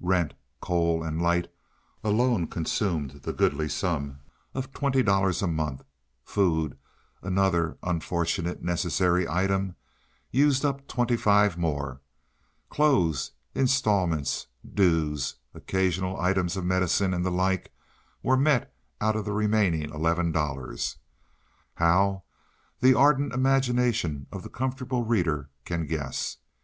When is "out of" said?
19.00-19.24